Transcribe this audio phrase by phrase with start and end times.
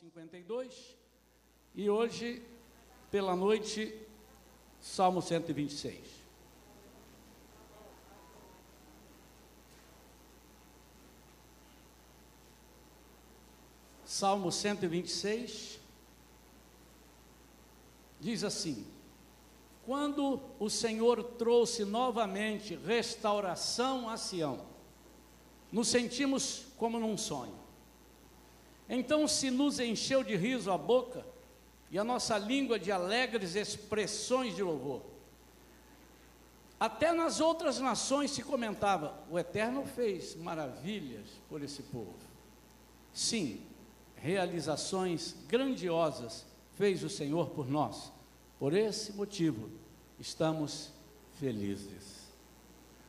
[0.00, 0.96] 52
[1.74, 2.42] e hoje,
[3.10, 3.96] pela noite,
[4.80, 6.24] Salmo 126.
[14.04, 15.80] Salmo 126
[18.20, 18.86] diz assim:
[19.86, 24.66] Quando o Senhor trouxe novamente restauração a Sião,
[25.70, 27.63] nos sentimos como num sonho.
[28.88, 31.24] Então se nos encheu de riso a boca
[31.90, 35.02] e a nossa língua de alegres expressões de louvor.
[36.78, 42.14] Até nas outras nações se comentava: o Eterno fez maravilhas por esse povo.
[43.12, 43.62] Sim,
[44.16, 48.12] realizações grandiosas fez o Senhor por nós.
[48.58, 49.70] Por esse motivo,
[50.18, 50.90] estamos
[51.38, 52.24] felizes.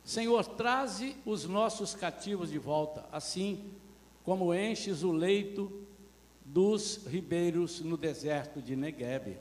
[0.04, 3.72] Senhor, traze os nossos cativos de volta, assim
[4.26, 5.86] como enches o leito
[6.44, 9.38] dos ribeiros no deserto de Negueb.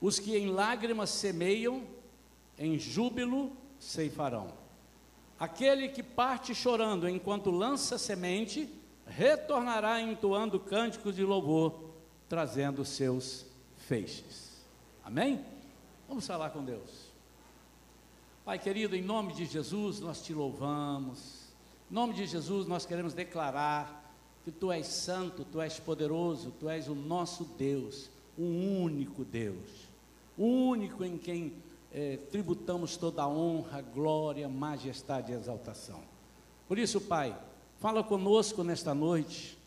[0.00, 1.82] Os que em lágrimas semeiam,
[2.58, 4.48] em júbilo ceifarão.
[5.38, 8.66] Aquele que parte chorando enquanto lança semente,
[9.06, 11.90] retornará entoando cânticos de louvor,
[12.30, 13.44] trazendo seus
[13.76, 14.64] feixes.
[15.04, 15.44] Amém?
[16.08, 17.12] Vamos falar com Deus.
[18.42, 21.41] Pai querido, em nome de Jesus, nós te louvamos
[21.92, 24.10] em nome de Jesus, nós queremos declarar
[24.42, 29.68] que tu és santo, tu és poderoso, tu és o nosso Deus, o único Deus,
[30.38, 31.52] o único em quem
[31.92, 36.00] eh, tributamos toda a honra, glória, majestade e exaltação.
[36.66, 37.38] Por isso, Pai,
[37.78, 39.58] fala conosco nesta noite,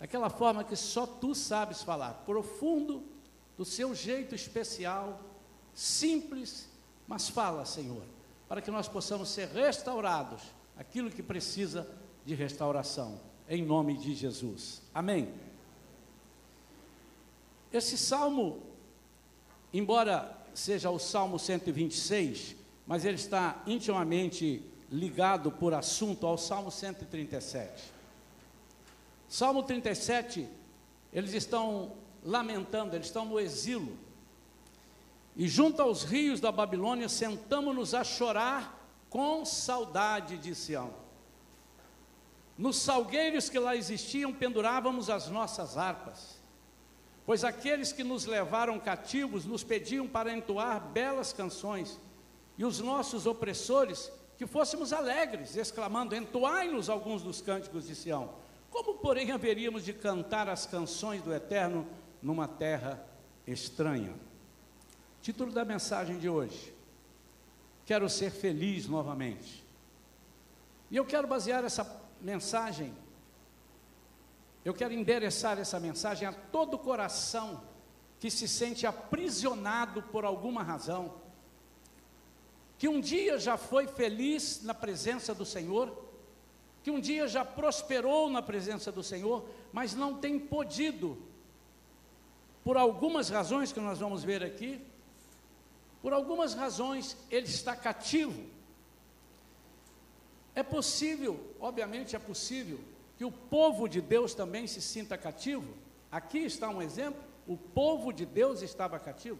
[0.00, 3.04] daquela forma que só tu sabes falar, profundo,
[3.56, 5.20] do seu jeito especial,
[5.72, 6.68] simples,
[7.06, 8.02] mas fala, Senhor,
[8.48, 11.86] para que nós possamos ser restaurados aquilo que precisa
[12.24, 14.80] de restauração, em nome de Jesus.
[14.94, 15.28] Amém.
[17.72, 18.62] Esse salmo,
[19.74, 22.54] embora seja o Salmo 126,
[22.86, 27.92] mas ele está intimamente ligado por assunto ao Salmo 137.
[29.28, 30.48] Salmo 37,
[31.12, 31.92] eles estão
[32.24, 33.96] lamentando, eles estão no exílio.
[35.36, 38.77] E junto aos rios da Babilônia, sentamos-nos a chorar
[39.10, 40.92] com saudade de Sião.
[42.56, 46.38] Nos salgueiros que lá existiam, pendurávamos as nossas harpas,
[47.24, 51.98] pois aqueles que nos levaram cativos nos pediam para entoar belas canções,
[52.56, 58.30] e os nossos opressores que fôssemos alegres, exclamando: Entoai-nos alguns dos cânticos de Sião.
[58.70, 61.86] Como, porém, haveríamos de cantar as canções do Eterno
[62.20, 63.04] numa terra
[63.46, 64.14] estranha?
[65.22, 66.74] Título da mensagem de hoje:
[67.88, 69.64] quero ser feliz novamente.
[70.90, 71.90] E eu quero basear essa
[72.20, 72.94] mensagem,
[74.62, 77.62] eu quero endereçar essa mensagem a todo coração
[78.20, 81.14] que se sente aprisionado por alguma razão,
[82.76, 86.04] que um dia já foi feliz na presença do Senhor,
[86.82, 91.16] que um dia já prosperou na presença do Senhor, mas não tem podido,
[92.62, 94.78] por algumas razões que nós vamos ver aqui,
[96.00, 98.44] por algumas razões, ele está cativo.
[100.54, 102.80] É possível, obviamente é possível,
[103.16, 105.74] que o povo de Deus também se sinta cativo.
[106.10, 109.38] Aqui está um exemplo: o povo de Deus estava cativo.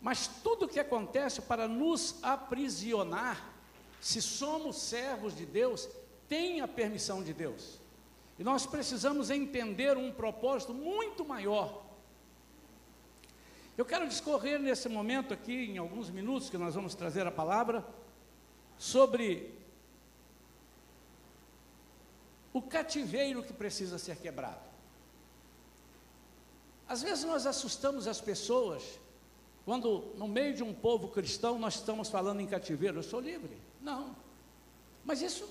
[0.00, 3.52] Mas tudo que acontece para nos aprisionar,
[4.00, 5.88] se somos servos de Deus,
[6.28, 7.80] tem a permissão de Deus.
[8.38, 11.87] E nós precisamos entender um propósito muito maior
[13.78, 17.86] eu quero discorrer nesse momento aqui, em alguns minutos que nós vamos trazer a palavra,
[18.76, 19.54] sobre
[22.52, 24.60] o cativeiro que precisa ser quebrado.
[26.88, 28.98] Às vezes nós assustamos as pessoas
[29.64, 33.56] quando no meio de um povo cristão nós estamos falando em cativeiro, eu sou livre.
[33.80, 34.16] Não.
[35.04, 35.48] Mas isso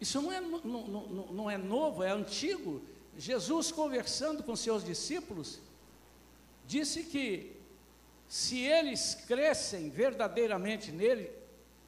[0.00, 2.82] isso não é, não, não, não é novo, é antigo.
[3.16, 5.60] Jesus conversando com seus discípulos,
[6.72, 7.54] disse que
[8.26, 11.30] se eles crescem verdadeiramente nele,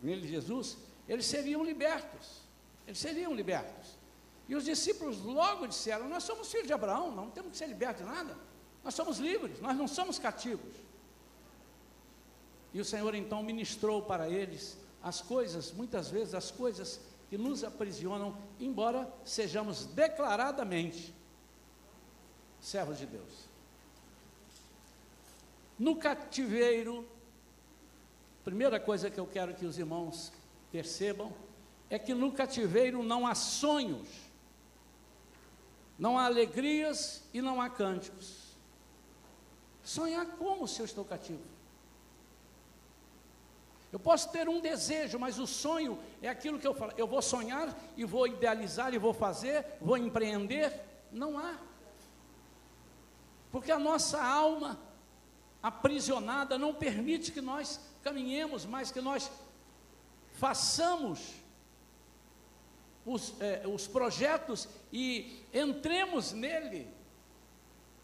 [0.02, 0.76] nele Jesus,
[1.08, 2.42] eles seriam libertos.
[2.86, 3.98] Eles seriam libertos.
[4.46, 8.04] E os discípulos logo disseram: Nós somos filhos de Abraão, não temos que ser libertos
[8.04, 8.36] de nada.
[8.84, 10.74] Nós somos livres, nós não somos cativos.
[12.74, 17.64] E o Senhor então ministrou para eles as coisas, muitas vezes as coisas que nos
[17.64, 21.14] aprisionam, embora sejamos declaradamente
[22.60, 23.53] servos de Deus.
[25.78, 27.06] No cativeiro,
[28.44, 30.32] primeira coisa que eu quero que os irmãos
[30.70, 31.32] percebam
[31.90, 34.08] é que no cativeiro não há sonhos.
[35.96, 38.56] não há alegrias e não há cânticos.
[39.82, 41.42] Sonhar como se eu estou cativo?
[43.92, 46.92] Eu posso ter um desejo, mas o sonho é aquilo que eu falo.
[46.96, 50.72] Eu vou sonhar e vou idealizar e vou fazer, vou empreender.
[51.12, 51.56] Não há.
[53.52, 54.76] Porque a nossa alma
[55.64, 59.30] aprisionada não permite que nós caminhemos, mas que nós
[60.34, 61.32] façamos
[63.06, 66.86] os, é, os projetos e entremos nele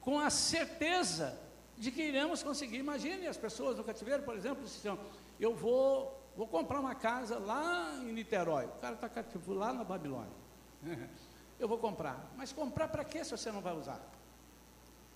[0.01, 1.39] com a certeza
[1.77, 2.79] de que iremos conseguir.
[2.79, 4.99] Imagine as pessoas no cativeiro, por exemplo, disseram,
[5.39, 8.65] eu vou, vou comprar uma casa lá em Niterói.
[8.65, 10.33] O cara está cativo lá na Babilônia.
[11.61, 12.27] eu vou comprar.
[12.39, 14.01] Mas comprar para quê se você não vai usar?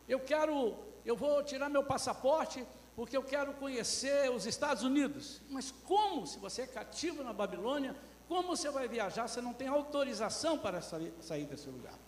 [0.07, 2.65] Eu quero, eu vou tirar meu passaporte
[2.97, 5.41] porque eu quero conhecer os Estados Unidos.
[5.51, 7.95] Mas como, se você é cativo na Babilônia,
[8.29, 9.29] como você vai viajar?
[9.29, 11.11] Você não tem autorização para sair,
[11.47, 11.99] desse lugar.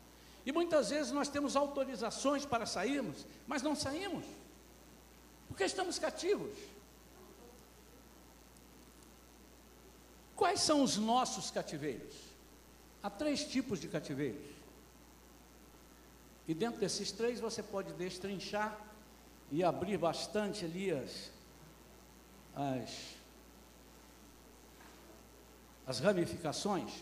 [0.44, 4.24] E muitas vezes nós temos autorizações para sairmos, mas não saímos,
[5.48, 6.56] porque estamos cativos.
[10.36, 12.14] Quais são os nossos cativeiros?
[13.02, 14.56] Há três tipos de cativeiros.
[16.46, 18.78] E dentro desses três você pode destrinchar
[19.50, 21.30] e abrir bastante ali as,
[22.54, 23.14] as,
[25.86, 26.92] as ramificações.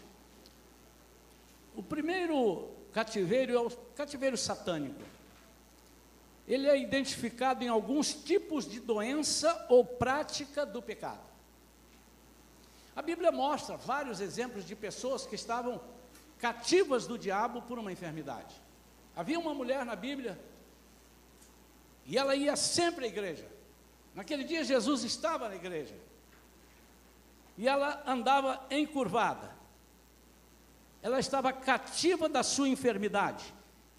[1.75, 5.01] O primeiro cativeiro é o cativeiro satânico.
[6.47, 11.25] Ele é identificado em alguns tipos de doença ou prática do pecado.
[12.95, 15.81] A Bíblia mostra vários exemplos de pessoas que estavam
[16.39, 18.55] cativas do diabo por uma enfermidade.
[19.17, 20.39] Havia uma mulher na Bíblia
[22.07, 23.47] e ela ia sempre à igreja.
[24.15, 25.95] Naquele dia Jesus estava na igreja.
[27.57, 29.55] E ela andava encurvada.
[31.03, 33.53] Ela estava cativa da sua enfermidade,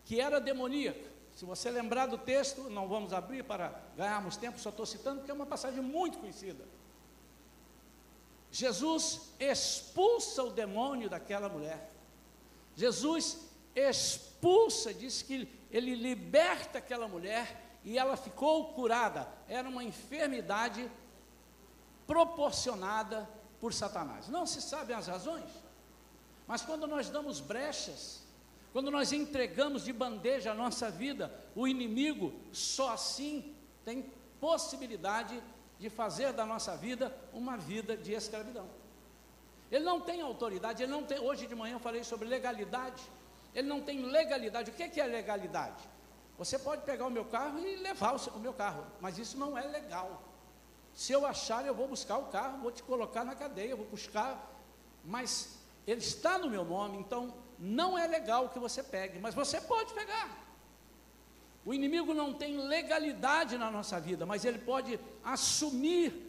[0.06, 1.16] que era demoníaca.
[1.36, 5.32] Se você lembrar do texto, não vamos abrir para ganharmos tempo, só estou citando porque
[5.32, 6.64] é uma passagem muito conhecida.
[8.52, 11.92] Jesus expulsa o demônio daquela mulher.
[12.76, 19.28] Jesus expulsa, diz que ele liberta aquela mulher e ela ficou curada.
[19.48, 20.92] Era uma enfermidade
[22.08, 23.30] proporcionada
[23.60, 24.28] por Satanás.
[24.28, 25.50] Não se sabem as razões,
[26.48, 28.24] mas quando nós damos brechas,
[28.74, 33.56] quando nós entregamos de bandeja a nossa vida, o inimigo só assim
[33.86, 35.42] tem possibilidade
[35.80, 38.68] de fazer da nossa vida uma vida de escravidão.
[39.72, 41.20] Ele não tem autoridade, ele não tem.
[41.20, 43.02] Hoje de manhã eu falei sobre legalidade.
[43.54, 44.72] Ele não tem legalidade.
[44.72, 45.95] O que é legalidade?
[46.38, 49.38] Você pode pegar o meu carro e levar o, seu, o meu carro, mas isso
[49.38, 50.22] não é legal.
[50.94, 54.52] Se eu achar, eu vou buscar o carro, vou te colocar na cadeia, vou buscar,
[55.04, 59.62] mas ele está no meu nome, então não é legal que você pegue, mas você
[59.62, 60.46] pode pegar.
[61.66, 66.26] O inimigo não tem legalidade na nossa vida, mas ele pode assumir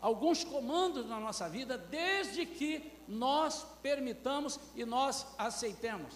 [0.00, 6.14] alguns comandos na nossa vida, desde que nós permitamos e nós aceitemos.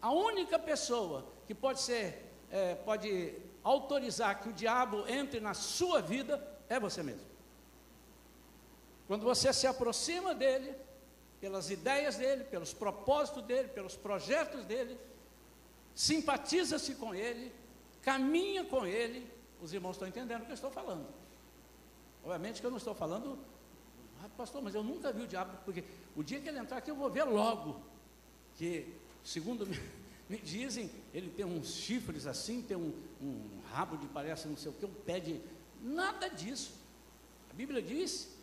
[0.00, 3.34] A única pessoa que pode ser, é, pode
[3.64, 7.26] autorizar que o diabo entre na sua vida é você mesmo.
[9.08, 10.72] Quando você se aproxima dele,
[11.40, 14.96] pelas ideias dele, pelos propósitos dele, pelos projetos dele,
[15.96, 17.52] simpatiza-se com ele,
[18.02, 19.28] caminha com ele,
[19.60, 21.08] os irmãos estão entendendo o que eu estou falando.
[22.22, 23.36] Obviamente que eu não estou falando,
[24.22, 25.82] ah, pastor, mas eu nunca vi o diabo, porque
[26.14, 27.82] o dia que ele entrar aqui eu vou ver logo,
[28.54, 29.66] que, segundo
[30.28, 34.74] dizem, ele tem uns chifres assim, tem um, um rabo de parece não sei o
[34.74, 35.40] que, um pé de.
[35.82, 36.72] Nada disso.
[37.50, 38.34] A Bíblia diz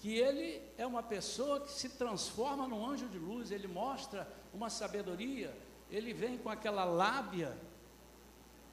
[0.00, 4.68] que ele é uma pessoa que se transforma num anjo de luz, ele mostra uma
[4.68, 5.56] sabedoria,
[5.90, 7.56] ele vem com aquela lábia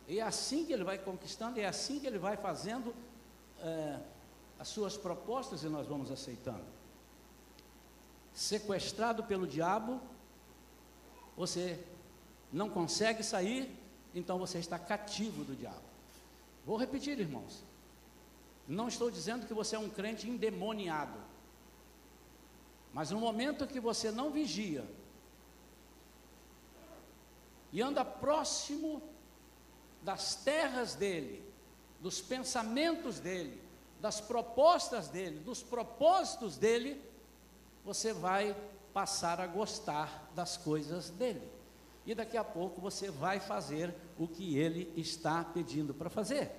[0.08, 2.96] e é assim que ele vai conquistando, é assim que ele vai fazendo
[3.60, 4.00] é,
[4.58, 6.64] as suas propostas e nós vamos aceitando.
[8.34, 10.00] Sequestrado pelo diabo,
[11.36, 11.84] você
[12.52, 13.70] não consegue sair,
[14.14, 15.82] então você está cativo do diabo.
[16.66, 17.64] Vou repetir, irmãos.
[18.68, 21.18] Não estou dizendo que você é um crente endemoniado.
[22.94, 24.86] Mas no momento que você não vigia
[27.72, 29.02] e anda próximo
[30.02, 31.44] das terras dele,
[32.02, 33.62] dos pensamentos dele,
[34.00, 37.02] das propostas dele, dos propósitos dele,
[37.84, 38.56] você vai
[38.94, 41.57] passar a gostar das coisas dele.
[42.08, 46.50] E daqui a pouco você vai fazer o que ele está pedindo para fazer.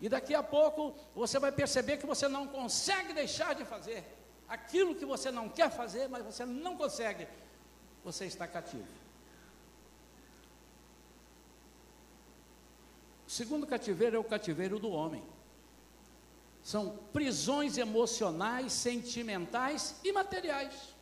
[0.00, 4.04] E daqui a pouco você vai perceber que você não consegue deixar de fazer
[4.48, 7.26] aquilo que você não quer fazer, mas você não consegue.
[8.04, 8.86] Você está cativo.
[13.26, 15.22] segundo cativeiro é o cativeiro do homem.
[16.62, 20.94] São prisões emocionais, sentimentais e materiais.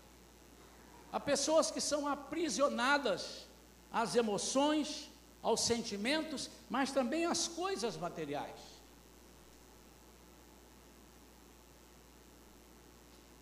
[1.13, 3.47] Há pessoas que são aprisionadas
[3.95, 5.09] às emoções,
[5.41, 8.59] aos sentimentos, mas também às coisas materiais.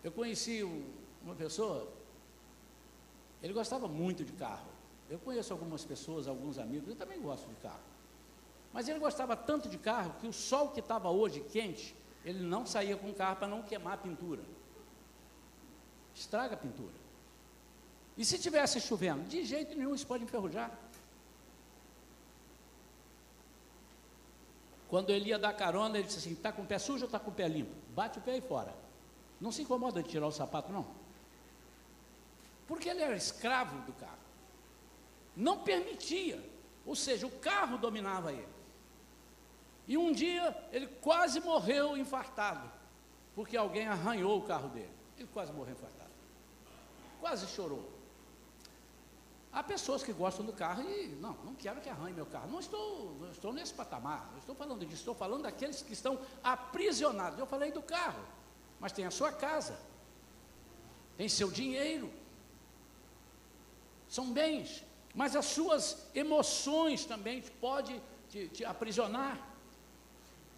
[0.03, 0.61] Eu conheci
[1.23, 1.91] uma pessoa,
[3.41, 4.67] ele gostava muito de carro.
[5.09, 7.81] Eu conheço algumas pessoas, alguns amigos, eu também gosto de carro.
[8.71, 12.63] Mas ele gostava tanto de carro que o sol que estava hoje quente, ele não
[12.65, 14.43] saía com o carro para não queimar a pintura.
[16.13, 17.02] Estraga a pintura.
[18.17, 19.23] E se tivesse chovendo?
[19.27, 20.71] De jeito nenhum isso pode enferrujar.
[24.87, 27.19] Quando ele ia dar carona, ele disse assim: está com o pé sujo ou está
[27.19, 27.73] com o pé limpo?
[27.95, 28.75] Bate o pé aí fora.
[29.41, 30.85] Não se incomoda de tirar o sapato, não.
[32.67, 34.17] Porque ele era escravo do carro.
[35.35, 36.39] Não permitia.
[36.85, 38.47] Ou seja, o carro dominava ele.
[39.87, 42.71] E um dia ele quase morreu infartado,
[43.35, 44.93] porque alguém arranhou o carro dele.
[45.17, 46.11] Ele quase morreu infartado.
[47.19, 47.92] Quase chorou.
[49.53, 52.49] Há pessoas que gostam do carro e não, não quero que arranhe meu carro.
[52.49, 56.19] Não estou, não estou nesse patamar, não estou falando disso, estou falando daqueles que estão
[56.43, 57.37] aprisionados.
[57.37, 58.23] Eu falei do carro,
[58.79, 59.79] mas tem a sua casa,
[61.15, 62.11] tem seu dinheiro,
[64.09, 64.83] são bens,
[65.13, 69.53] mas as suas emoções também podem te, te aprisionar.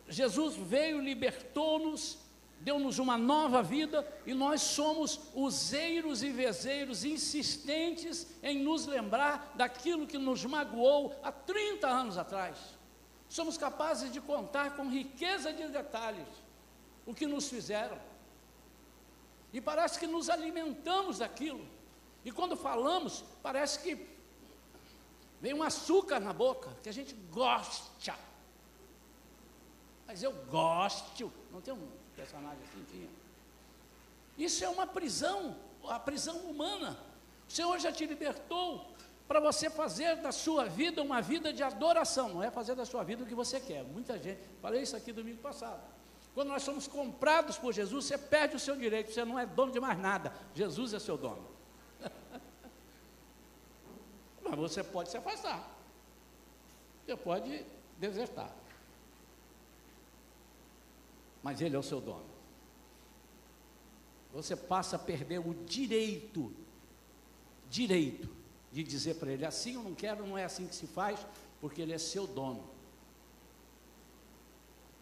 [0.07, 2.17] Jesus veio, libertou-nos
[2.59, 10.07] deu-nos uma nova vida e nós somos useiros e vezeiros insistentes em nos lembrar daquilo
[10.07, 12.57] que nos magoou há 30 anos atrás.
[13.29, 16.27] Somos capazes de contar com riqueza de detalhes
[17.05, 17.99] o que nos fizeram.
[19.53, 21.65] E parece que nos alimentamos daquilo.
[22.23, 24.07] E quando falamos, parece que
[25.39, 28.15] vem um açúcar na boca, que a gente gosta.
[30.07, 31.31] Mas eu gosto.
[31.51, 33.09] Não tem um personagem assim tinha.
[34.37, 35.55] Isso é uma prisão,
[35.87, 36.97] a prisão humana.
[37.47, 38.93] O Senhor já te libertou
[39.27, 43.03] para você fazer da sua vida uma vida de adoração, não é fazer da sua
[43.03, 43.83] vida o que você quer.
[43.83, 45.81] Muita gente, falei isso aqui domingo passado.
[46.33, 49.71] Quando nós somos comprados por Jesus, você perde o seu direito, você não é dono
[49.71, 50.33] de mais nada.
[50.53, 51.47] Jesus é seu dono.
[54.43, 55.65] Mas você pode se afastar.
[57.05, 57.65] Você pode
[57.97, 58.51] desertar
[61.45, 62.25] mas ele é o seu dono.
[64.33, 66.51] Você passa a perder o direito,
[67.69, 68.27] direito,
[68.71, 71.23] de dizer para ele assim eu não quero, não é assim que se faz,
[71.61, 72.63] porque ele é seu dono.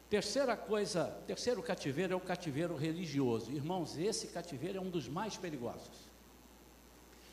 [0.09, 3.50] Terceira coisa, terceiro cativeiro é o cativeiro religioso.
[3.50, 6.12] Irmãos, esse cativeiro é um dos mais perigosos.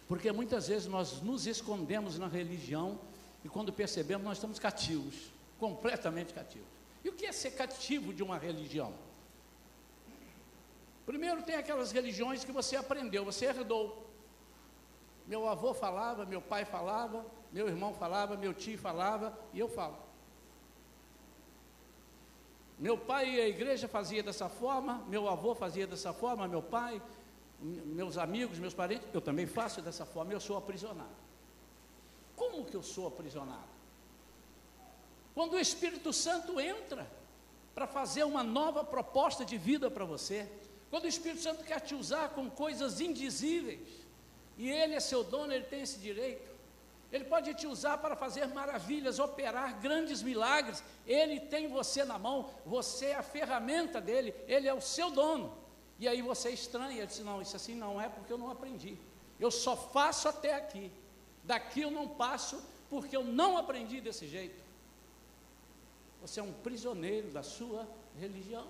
[0.06, 2.96] Porque muitas vezes nós nos escondemos na religião
[3.44, 6.79] e quando percebemos nós estamos cativos, completamente cativos.
[7.04, 8.92] E o que é ser cativo de uma religião?
[11.06, 14.06] Primeiro tem aquelas religiões que você aprendeu, você herdou.
[15.26, 19.96] Meu avô falava, meu pai falava, meu irmão falava, meu tio falava e eu falo.
[22.78, 27.00] Meu pai e a igreja fazia dessa forma, meu avô fazia dessa forma, meu pai,
[27.60, 31.10] meus amigos, meus parentes, eu também faço dessa forma, eu sou aprisionado.
[32.34, 33.79] Como que eu sou aprisionado?
[35.34, 37.10] Quando o Espírito Santo entra
[37.74, 40.48] para fazer uma nova proposta de vida para você,
[40.90, 43.88] quando o Espírito Santo quer te usar com coisas indizíveis,
[44.58, 46.50] e Ele é seu dono, Ele tem esse direito,
[47.12, 52.50] Ele pode te usar para fazer maravilhas, operar grandes milagres, Ele tem você na mão,
[52.66, 55.56] você é a ferramenta dele, Ele é o seu dono.
[55.98, 58.98] E aí você estranha, diz: Não, isso assim não é porque eu não aprendi,
[59.38, 60.90] eu só faço até aqui,
[61.44, 64.69] daqui eu não passo porque eu não aprendi desse jeito.
[66.20, 68.68] Você é um prisioneiro da sua religião.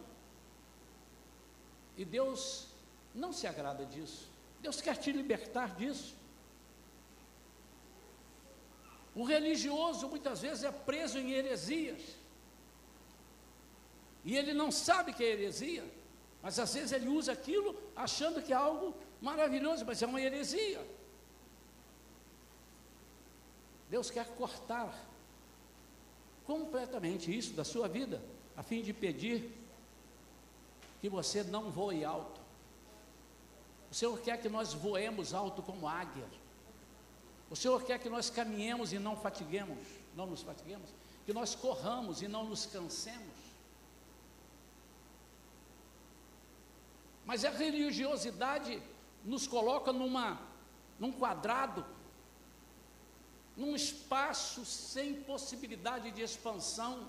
[1.97, 2.69] E Deus
[3.15, 4.29] não se agrada disso.
[4.61, 6.15] Deus quer te libertar disso.
[9.15, 12.01] O religioso muitas vezes é preso em heresias.
[14.25, 15.85] E ele não sabe que é heresia,
[16.43, 20.87] mas às vezes ele usa aquilo achando que é algo maravilhoso, mas é uma heresia.
[23.89, 24.95] Deus quer cortar
[26.51, 28.21] completamente isso da sua vida,
[28.57, 29.57] a fim de pedir
[31.01, 32.41] que você não voe alto.
[33.89, 36.27] O Senhor quer que nós voemos alto como águia.
[37.49, 39.79] O Senhor quer que nós caminhemos e não fatiguemos,
[40.17, 40.91] não nos fatiguemos,
[41.25, 43.39] que nós corramos e não nos cansemos.
[47.25, 48.83] Mas a religiosidade
[49.25, 50.41] nos coloca numa,
[50.99, 51.87] num quadrado
[53.61, 57.07] num espaço sem possibilidade de expansão.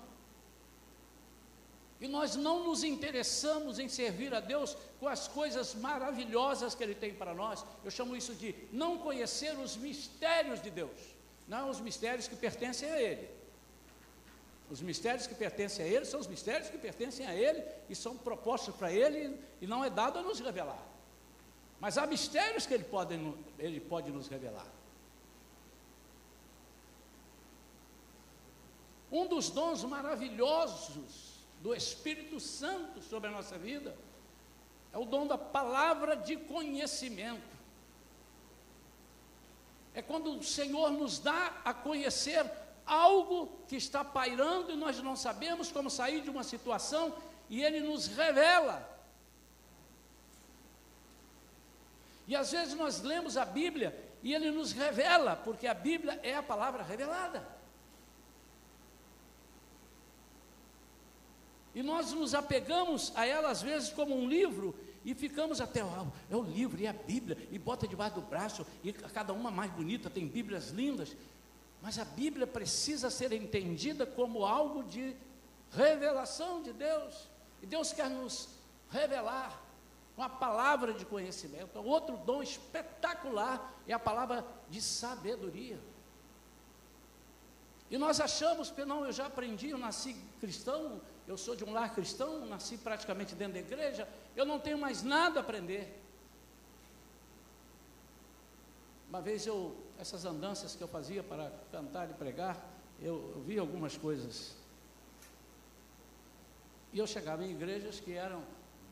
[1.98, 6.94] E nós não nos interessamos em servir a Deus com as coisas maravilhosas que Ele
[6.94, 7.64] tem para nós.
[7.82, 11.00] Eu chamo isso de não conhecer os mistérios de Deus,
[11.48, 13.30] não os mistérios que pertencem a Ele.
[14.70, 18.16] Os mistérios que pertencem a Ele são os mistérios que pertencem a Ele e são
[18.16, 20.82] propostos para Ele e não é dado a nos revelar.
[21.80, 23.14] Mas há mistérios que Ele pode,
[23.58, 24.81] ele pode nos revelar.
[29.12, 33.94] Um dos dons maravilhosos do Espírito Santo sobre a nossa vida,
[34.92, 37.52] é o dom da palavra de conhecimento.
[39.94, 42.50] É quando o Senhor nos dá a conhecer
[42.86, 47.14] algo que está pairando e nós não sabemos como sair de uma situação
[47.48, 48.88] e Ele nos revela.
[52.26, 56.34] E às vezes nós lemos a Bíblia e Ele nos revela, porque a Bíblia é
[56.34, 57.46] a palavra revelada.
[61.74, 64.74] E nós nos apegamos a ela às vezes como um livro
[65.04, 68.64] e ficamos até, oh, é o livro e a Bíblia, e bota debaixo do braço,
[68.84, 71.16] e cada uma mais bonita, tem Bíblias lindas.
[71.80, 75.16] Mas a Bíblia precisa ser entendida como algo de
[75.72, 77.28] revelação de Deus.
[77.60, 78.48] E Deus quer nos
[78.90, 79.60] revelar
[80.14, 81.78] com a palavra de conhecimento.
[81.80, 85.80] Outro dom espetacular é a palavra de sabedoria.
[87.90, 91.94] E nós achamos, não, eu já aprendi, eu nasci cristão, eu sou de um lar
[91.94, 96.00] cristão, nasci praticamente dentro da igreja, eu não tenho mais nada a aprender.
[99.08, 102.56] Uma vez eu, essas andanças que eu fazia para cantar e pregar,
[103.00, 104.56] eu, eu vi algumas coisas.
[106.92, 108.42] E eu chegava em igrejas que eram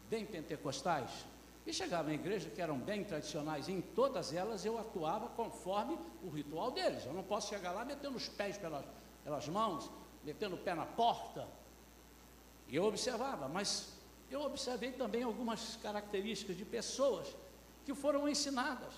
[0.08, 1.24] bem pentecostais,
[1.66, 5.98] e chegava em igrejas que eram bem tradicionais, e em todas elas eu atuava conforme
[6.22, 7.04] o ritual deles.
[7.04, 8.84] Eu não posso chegar lá metendo os pés pelas,
[9.22, 9.90] pelas mãos,
[10.24, 11.46] metendo o pé na porta,
[12.76, 13.92] eu observava, mas
[14.30, 17.26] eu observei também algumas características de pessoas
[17.84, 18.94] que foram ensinadas.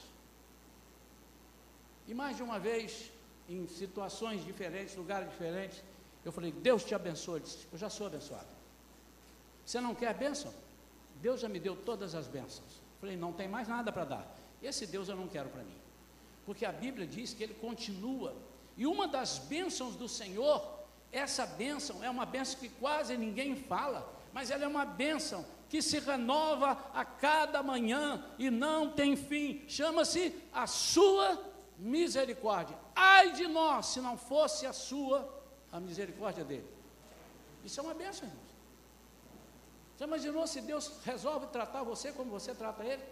[2.06, 3.11] E mais de uma vez,
[3.48, 5.82] em situações diferentes, lugares diferentes,
[6.24, 7.37] eu falei: Deus te abençoe.
[7.37, 8.48] Ele disse, eu já sou abençoado.
[9.64, 10.52] Você não quer bênção?
[11.20, 12.74] Deus já me deu todas as bênçãos.
[12.74, 14.37] Eu falei: não tem mais nada para dar.
[14.62, 15.76] Esse Deus eu não quero para mim.
[16.44, 18.35] Porque a Bíblia diz que ele continua.
[18.76, 20.82] E uma das bênçãos do Senhor
[21.12, 25.83] essa bênção é uma bênção que quase ninguém fala, mas ela é uma bênção que
[25.83, 29.62] se renova a cada manhã e não tem fim.
[29.68, 31.38] Chama-se a sua
[31.79, 32.77] misericórdia.
[32.96, 36.68] Ai de nós se não fosse a sua a misericórdia dele.
[37.64, 38.53] Isso é uma bênção, irmãos.
[39.96, 43.03] Você imaginou se Deus resolve tratar você como você trata ele?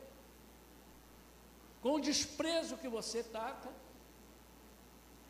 [1.81, 3.69] Com o desprezo que você trata,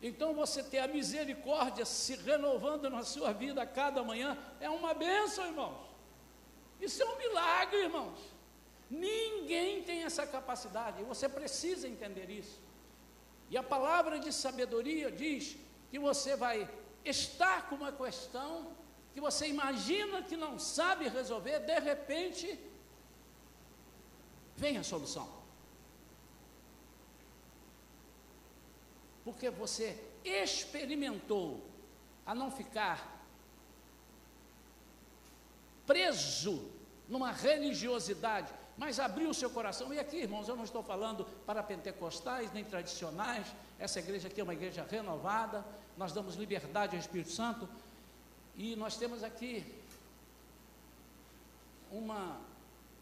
[0.01, 4.93] então você ter a misericórdia se renovando na sua vida a cada manhã é uma
[4.93, 5.77] bênção, irmãos.
[6.79, 8.19] Isso é um milagre, irmãos.
[8.89, 12.59] Ninguém tem essa capacidade, você precisa entender isso.
[13.49, 15.55] E a palavra de sabedoria diz
[15.91, 16.69] que você vai
[17.05, 18.75] estar com uma questão
[19.13, 22.59] que você imagina que não sabe resolver, de repente
[24.55, 25.40] vem a solução.
[29.31, 31.63] Porque você experimentou
[32.25, 33.25] a não ficar
[35.87, 36.69] preso
[37.07, 39.93] numa religiosidade, mas abriu o seu coração.
[39.93, 43.47] E aqui, irmãos, eu não estou falando para pentecostais nem tradicionais,
[43.79, 45.65] essa igreja aqui é uma igreja renovada,
[45.97, 47.67] nós damos liberdade ao Espírito Santo,
[48.57, 49.65] e nós temos aqui
[51.89, 52.37] uma,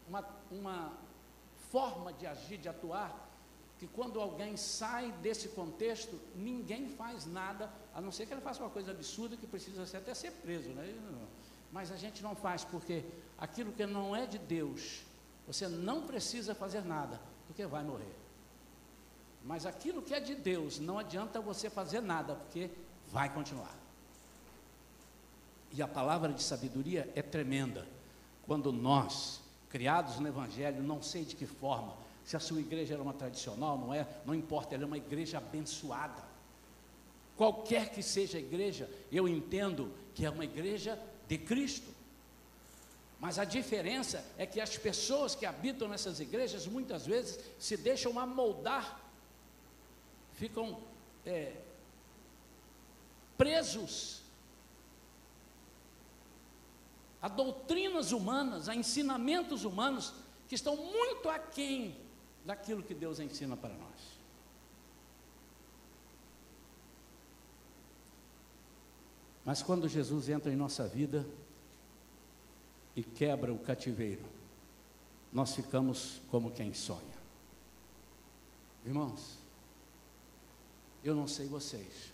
[0.08, 0.92] uma, uma
[1.70, 3.29] forma de agir, de atuar,
[3.80, 8.62] que quando alguém sai desse contexto, ninguém faz nada, a não ser que ele faça
[8.62, 10.94] uma coisa absurda que precisa ser, até ser preso, né?
[11.72, 13.02] Mas a gente não faz, porque
[13.38, 15.00] aquilo que não é de Deus,
[15.46, 18.14] você não precisa fazer nada, porque vai morrer.
[19.42, 22.68] Mas aquilo que é de Deus, não adianta você fazer nada, porque
[23.08, 23.74] vai continuar.
[25.72, 27.88] E a palavra de sabedoria é tremenda.
[28.46, 29.40] Quando nós,
[29.70, 33.78] criados no Evangelho, não sei de que forma, se a sua igreja era uma tradicional,
[33.78, 34.06] não é?
[34.24, 36.22] Não importa, ela é uma igreja abençoada.
[37.36, 41.88] Qualquer que seja a igreja, eu entendo que é uma igreja de Cristo.
[43.18, 48.18] Mas a diferença é que as pessoas que habitam nessas igrejas muitas vezes se deixam
[48.18, 49.00] amoldar,
[50.34, 50.80] ficam
[51.26, 51.52] é,
[53.36, 54.20] presos
[57.22, 60.14] a doutrinas humanas, a ensinamentos humanos
[60.48, 61.96] que estão muito aquém
[62.44, 64.20] daquilo que Deus ensina para nós.
[69.44, 71.26] Mas quando Jesus entra em nossa vida,
[72.94, 74.24] e quebra o cativeiro,
[75.32, 77.20] nós ficamos como quem sonha.
[78.84, 79.38] Irmãos,
[81.04, 82.12] eu não sei vocês,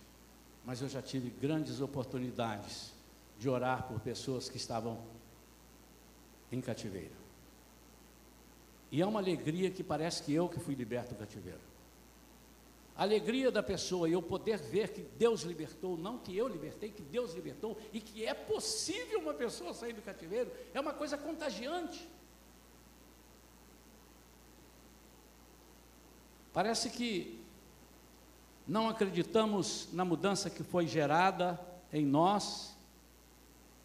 [0.65, 2.93] mas eu já tive grandes oportunidades
[3.39, 5.01] de orar por pessoas que estavam
[6.51, 7.26] em cativeiro.
[8.91, 11.59] E é uma alegria que parece que eu que fui liberto do cativeiro.
[12.95, 16.89] A alegria da pessoa e eu poder ver que Deus libertou, não que eu libertei,
[16.89, 21.15] que Deus libertou e que é possível uma pessoa sair do cativeiro, é uma coisa
[21.15, 22.07] contagiante.
[26.51, 27.39] Parece que
[28.67, 31.59] não acreditamos na mudança que foi gerada
[31.93, 32.75] em nós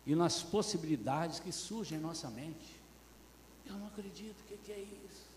[0.07, 2.72] e nas possibilidades que surgem em nossa mente.
[3.67, 5.33] Eu não acredito, o que, que é isso?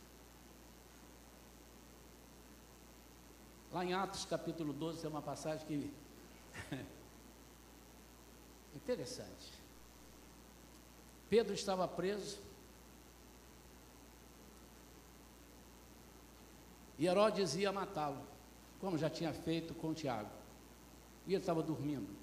[3.71, 5.91] Lá em Atos capítulo 12 tem uma passagem que.
[8.75, 9.53] Interessante.
[11.29, 12.39] Pedro estava preso.
[16.97, 18.25] E Herodes ia matá-lo,
[18.79, 20.31] como já tinha feito com Tiago.
[21.27, 22.15] E ele estava dormindo.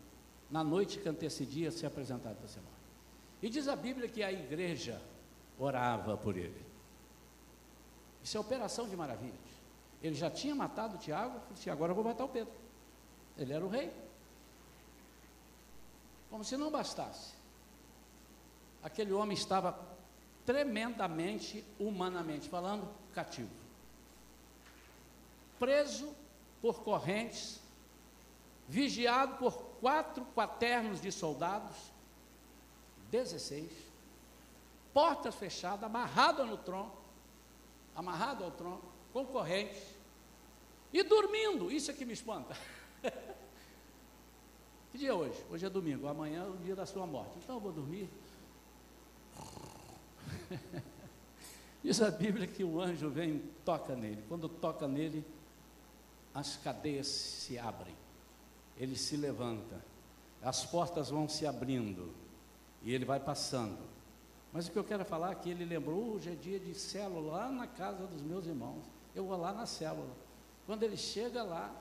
[0.51, 2.73] Na noite que antecedia se apresentar para ser morto.
[3.43, 5.01] E diz a Bíblia que a igreja
[5.59, 6.65] orava por ele.
[8.23, 9.39] Isso é operação de maravilhas.
[10.03, 12.53] Ele já tinha matado o Tiago, disse, agora eu vou matar o Pedro.
[13.37, 13.93] Ele era o rei.
[16.31, 17.35] Como se não bastasse.
[18.83, 19.79] Aquele homem estava
[20.45, 23.51] tremendamente, humanamente falando, cativo.
[25.59, 26.13] Preso
[26.61, 27.61] por correntes,
[28.69, 31.77] vigiado por quatro quaternos de soldados,
[33.11, 33.92] 16
[34.93, 36.97] portas fechadas, amarrado no tronco,
[37.95, 39.83] amarrado ao tronco, com correntes,
[40.93, 42.57] e dormindo, isso é que me espanta.
[44.93, 45.43] que dia é hoje?
[45.51, 48.09] Hoje é domingo, amanhã é o dia da sua morte, então eu vou dormir.
[51.83, 54.23] Diz a Bíblia que o anjo vem e toca nele.
[54.29, 55.25] Quando toca nele,
[56.33, 57.95] as cadeias se abrem.
[58.77, 59.85] Ele se levanta.
[60.41, 62.15] As portas vão se abrindo.
[62.83, 63.92] E ele vai passando.
[64.53, 67.39] Mas o que eu quero falar é que ele lembrou, hoje é dia de célula
[67.39, 68.85] lá na casa dos meus irmãos.
[69.15, 70.15] Eu vou lá na célula.
[70.67, 71.75] Quando ele chega lá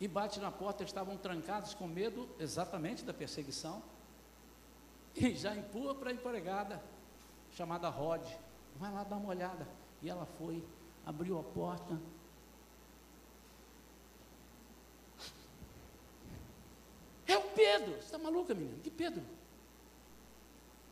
[0.00, 3.82] e bate na porta, estavam trancados com medo exatamente da perseguição.
[5.18, 6.82] E já empurra para a empregada,
[7.52, 8.20] chamada Rod.
[8.74, 9.66] Vai lá dar uma olhada.
[10.02, 10.62] E ela foi,
[11.06, 11.98] abriu a porta.
[17.26, 17.92] É o Pedro.
[17.92, 18.78] Você está maluca, menina?
[18.82, 19.24] Que Pedro?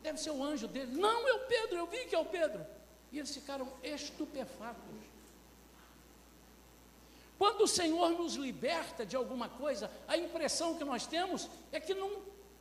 [0.05, 0.91] Deve ser o anjo dele.
[0.95, 2.65] Não, é o Pedro, eu vi que é o Pedro.
[3.11, 4.83] E eles ficaram estupefatos.
[7.37, 11.93] Quando o Senhor nos liberta de alguma coisa, a impressão que nós temos é que
[11.93, 12.09] não,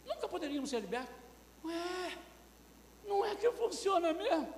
[0.04, 1.14] nunca poderíamos ser libertos.
[1.64, 2.18] Ué,
[3.06, 4.52] não é que funciona mesmo.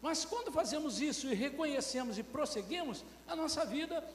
[0.00, 4.06] Mas quando fazemos isso e reconhecemos e prosseguimos, a nossa vida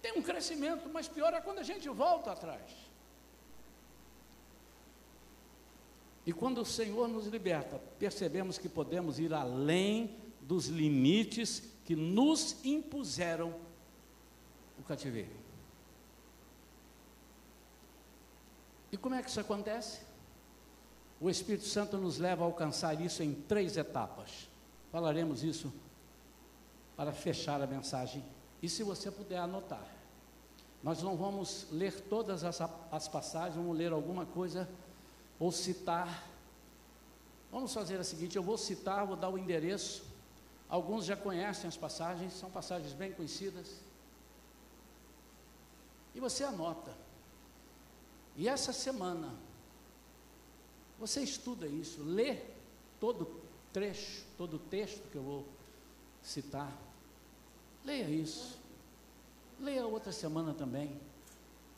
[0.00, 2.87] tem um crescimento, mas pior é quando a gente volta atrás.
[6.28, 12.62] E quando o Senhor nos liberta, percebemos que podemos ir além dos limites que nos
[12.62, 13.54] impuseram
[14.78, 15.32] o cativeiro.
[18.92, 20.02] E como é que isso acontece?
[21.18, 24.50] O Espírito Santo nos leva a alcançar isso em três etapas.
[24.92, 25.72] Falaremos isso
[26.94, 28.22] para fechar a mensagem.
[28.60, 29.96] E se você puder anotar,
[30.82, 32.60] nós não vamos ler todas as,
[32.92, 34.68] as passagens, vamos ler alguma coisa
[35.38, 36.26] ou citar.
[37.50, 40.04] Vamos fazer a seguinte: eu vou citar, vou dar o endereço.
[40.68, 43.80] Alguns já conhecem as passagens, são passagens bem conhecidas.
[46.14, 46.92] E você anota.
[48.36, 49.34] E essa semana,
[50.98, 52.42] você estuda isso, lê
[53.00, 53.40] todo
[53.72, 55.48] trecho, todo texto que eu vou
[56.22, 56.72] citar.
[57.84, 58.58] Leia isso.
[59.58, 61.00] Leia outra semana também.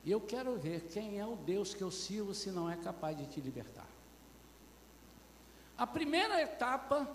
[0.05, 3.17] E eu quero ver quem é o Deus que eu sirvo se não é capaz
[3.17, 3.87] de te libertar.
[5.77, 7.09] A primeira etapa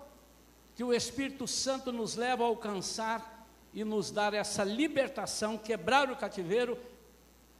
[0.74, 6.16] que o Espírito Santo nos leva a alcançar e nos dar essa libertação, quebrar o
[6.16, 6.78] cativeiro,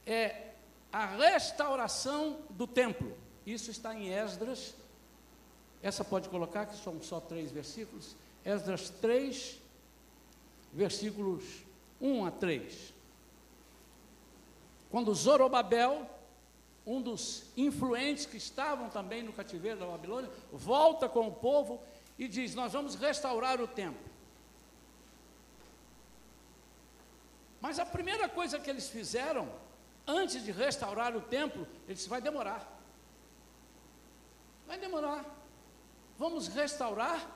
[0.05, 0.51] é
[0.91, 3.15] a restauração do templo.
[3.45, 4.75] Isso está em Esdras.
[5.81, 8.15] Essa pode colocar, que são só três versículos.
[8.43, 9.59] Esdras 3,
[10.73, 11.43] versículos
[12.01, 12.93] 1 a 3.
[14.89, 16.09] Quando Zorobabel,
[16.85, 21.81] um dos influentes que estavam também no cativeiro da Babilônia, volta com o povo
[22.17, 24.07] e diz: Nós vamos restaurar o templo.
[27.59, 29.51] Mas a primeira coisa que eles fizeram,
[30.05, 32.65] antes de restaurar o templo, ele disse: Vai demorar.
[34.65, 35.25] Vai demorar.
[36.17, 37.29] Vamos restaurar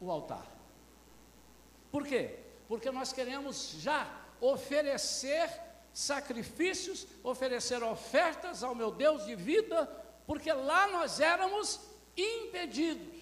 [0.00, 0.46] o altar.
[1.90, 2.38] Por quê?
[2.66, 5.48] Porque nós queremos já oferecer
[5.92, 9.86] sacrifícios, oferecer ofertas ao meu Deus de vida,
[10.26, 11.80] porque lá nós éramos
[12.16, 13.20] impedidos.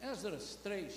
[0.00, 0.94] Esdras 3.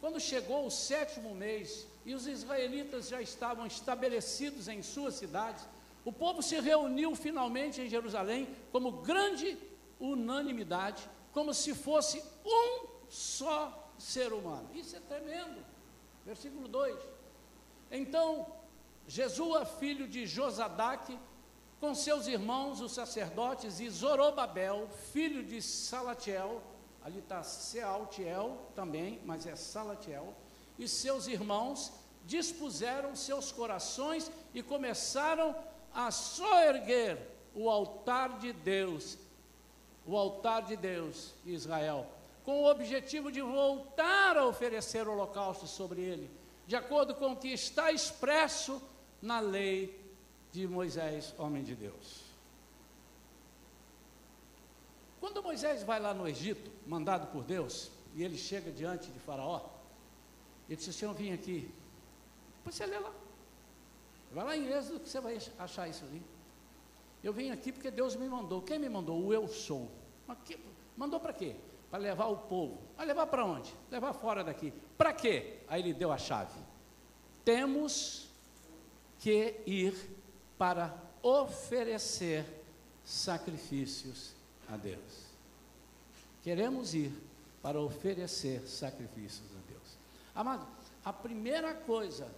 [0.00, 5.66] Quando chegou o sétimo mês e os israelitas já estavam estabelecidos em suas cidades,
[6.04, 9.58] o povo se reuniu finalmente em Jerusalém como grande
[9.98, 14.68] unanimidade, como se fosse um só ser humano.
[14.74, 15.64] Isso é tremendo.
[16.24, 17.15] Versículo 2.
[17.90, 18.46] Então,
[19.06, 21.18] Jesua, filho de Josadaque,
[21.80, 26.62] com seus irmãos, os sacerdotes, e Zorobabel, filho de Salatiel,
[27.04, 30.34] ali está Sealtiel também, mas é Salatiel,
[30.78, 31.92] e seus irmãos
[32.24, 35.54] dispuseram seus corações e começaram
[35.94, 37.18] a soerguer
[37.54, 39.16] o altar de Deus,
[40.04, 42.06] o altar de Deus, Israel,
[42.44, 46.30] com o objetivo de voltar a oferecer holocausto sobre ele,
[46.66, 48.82] de acordo com o que está expresso
[49.22, 50.00] na lei
[50.52, 52.24] de Moisés, homem de Deus.
[55.20, 59.60] Quando Moisés vai lá no Egito, mandado por Deus, e ele chega diante de Faraó,
[60.68, 61.70] ele disse: Senhor, vim aqui.
[62.58, 63.12] Depois você lê lá.
[64.32, 66.22] Vai lá em Êxodo que você vai achar isso ali.
[67.22, 68.62] Eu vim aqui porque Deus me mandou.
[68.62, 69.22] Quem me mandou?
[69.22, 69.90] O eu sou.
[70.44, 70.58] Que,
[70.96, 71.56] mandou para quê?
[71.90, 72.78] Para levar o povo.
[72.96, 73.72] Vai levar para onde?
[73.90, 74.72] Levar fora daqui.
[74.98, 75.60] Para quê?
[75.68, 76.58] Aí ele deu a chave.
[77.44, 78.28] Temos
[79.18, 79.94] que ir
[80.58, 82.44] para oferecer
[83.04, 84.34] sacrifícios
[84.68, 85.26] a Deus.
[86.42, 87.12] Queremos ir
[87.62, 89.98] para oferecer sacrifícios a Deus.
[90.34, 90.66] Amado,
[91.04, 92.28] a primeira coisa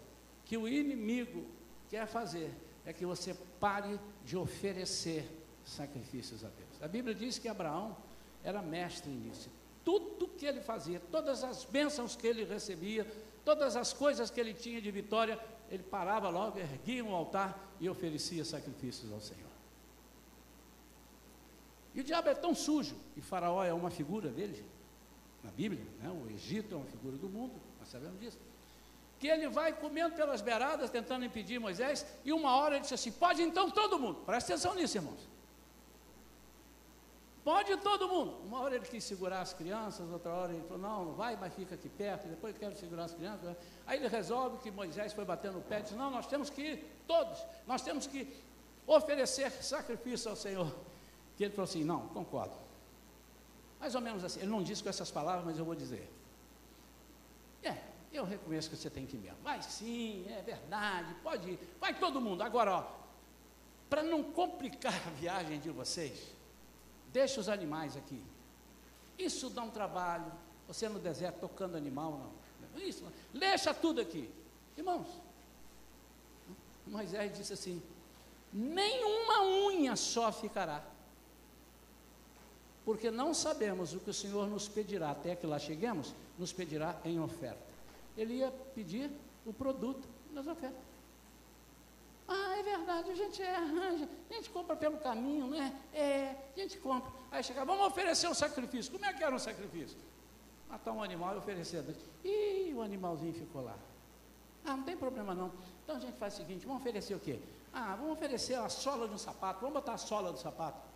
[0.45, 1.47] que o inimigo
[1.91, 2.51] quer fazer
[2.85, 5.29] é que você pare de oferecer
[5.65, 6.83] sacrifícios a Deus.
[6.83, 7.97] A Bíblia diz que Abraão
[8.43, 9.51] era mestre nisso.
[9.85, 13.07] Tudo que ele fazia, todas as bênçãos que ele recebia,
[13.45, 15.39] todas as coisas que ele tinha de vitória,
[15.71, 19.49] ele parava logo, erguia um altar e oferecia sacrifícios ao Senhor.
[21.95, 24.65] E o diabo é tão sujo, e Faraó é uma figura dele,
[25.43, 26.11] na Bíblia, né?
[26.11, 28.39] o Egito é uma figura do mundo, nós sabemos disso.
[29.19, 33.11] Que ele vai comendo pelas beiradas, tentando impedir Moisés, e uma hora ele disse assim:
[33.11, 35.29] pode então todo mundo, presta atenção nisso, irmãos.
[37.49, 38.43] Pode todo mundo.
[38.45, 41.55] Uma hora ele quis segurar as crianças, outra hora ele falou: não, não vai, mas
[41.55, 42.29] fica aqui perto.
[42.29, 43.57] Depois eu quero segurar as crianças.
[43.87, 46.61] Aí ele resolve que Moisés foi batendo no pé e disse: não, nós temos que
[46.61, 48.37] ir, todos, nós temos que
[48.87, 50.71] oferecer sacrifício ao Senhor.
[51.39, 52.55] Que ele falou assim: não, concordo.
[53.81, 54.41] Mais ou menos assim.
[54.41, 56.07] Ele não disse com essas palavras, mas eu vou dizer.
[57.63, 57.79] É,
[58.13, 59.39] eu reconheço que você tem que ir mesmo.
[59.43, 61.77] Vai sim, é verdade, pode ir.
[61.81, 62.43] Vai todo mundo.
[62.43, 62.87] Agora, ó,
[63.89, 66.37] para não complicar a viagem de vocês,
[67.13, 68.23] deixa os animais aqui.
[69.19, 70.31] Isso dá um trabalho.
[70.67, 72.83] Você no deserto tocando animal, não.
[72.83, 74.31] Isso, deixa tudo aqui.
[74.77, 75.07] Irmãos,
[76.87, 77.83] Moisés disse assim:
[78.53, 80.85] nenhuma unha só ficará
[82.89, 86.99] porque não sabemos o que o Senhor nos pedirá, até que lá cheguemos, nos pedirá
[87.05, 87.61] em oferta.
[88.17, 89.11] Ele ia pedir
[89.45, 90.81] o produto das ofertas.
[92.69, 95.75] É verdade, a gente arranja, a gente compra pelo caminho, né?
[95.93, 97.11] É, a gente compra.
[97.31, 98.93] Aí chega, vamos oferecer um sacrifício.
[98.93, 99.97] Como é que era um sacrifício?
[100.69, 101.83] Matar um animal e oferecer.
[102.23, 103.77] Ih, o animalzinho ficou lá.
[104.67, 105.51] Ah, não tem problema não.
[105.83, 107.41] Então a gente faz o seguinte, vamos oferecer o quê?
[107.73, 110.87] Ah, vamos oferecer a sola de um sapato, vamos botar a sola do sapato.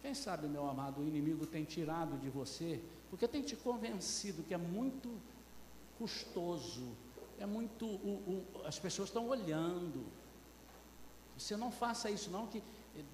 [0.00, 4.54] Quem sabe, meu amado, o inimigo tem tirado de você, porque tem te convencido que
[4.54, 5.10] é muito
[5.98, 6.96] custoso,
[7.38, 7.86] é muito.
[7.86, 10.04] O, o, as pessoas estão olhando.
[11.36, 12.62] Você não faça isso, não, que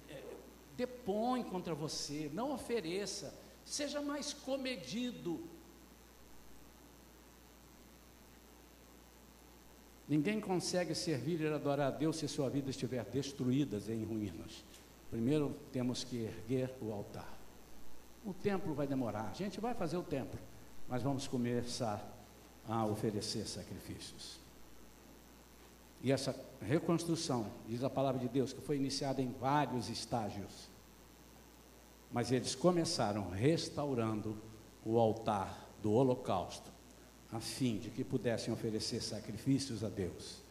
[0.09, 0.23] é,
[0.77, 3.33] depõe contra você, não ofereça,
[3.65, 5.39] seja mais comedido.
[10.07, 14.63] Ninguém consegue servir e adorar a Deus se sua vida estiver destruída em ruínas.
[15.09, 17.37] Primeiro temos que erguer o altar.
[18.25, 20.39] O templo vai demorar, a gente vai fazer o templo,
[20.87, 22.20] mas vamos começar
[22.67, 24.39] a oferecer sacrifícios.
[26.03, 30.69] E essa reconstrução, diz a palavra de Deus, que foi iniciada em vários estágios.
[32.11, 34.35] Mas eles começaram restaurando
[34.83, 36.69] o altar do holocausto,
[37.31, 40.41] a fim de que pudessem oferecer sacrifícios a Deus.